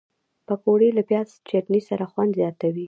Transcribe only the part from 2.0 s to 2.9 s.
خوند زیاتوي